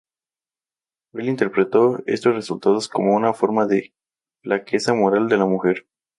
[1.13, 3.93] Él interpretó estos resultados como una forma de
[4.41, 5.85] flaqueza moral de la mujer.